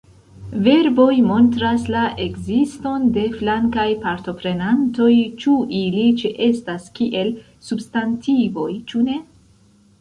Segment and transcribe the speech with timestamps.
[0.67, 5.13] Verboj montras la ekziston de flankaj partoprenantoj,
[5.45, 7.33] ĉu ili ĉeestas kiel
[7.71, 9.23] substantivoj, ĉu ne.